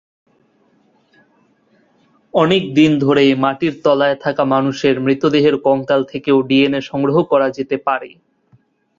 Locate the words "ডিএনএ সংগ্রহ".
6.41-7.17